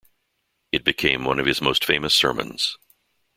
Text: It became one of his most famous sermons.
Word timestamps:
It 0.71 0.83
became 0.83 1.25
one 1.25 1.37
of 1.37 1.45
his 1.45 1.61
most 1.61 1.85
famous 1.85 2.15
sermons. 2.15 2.79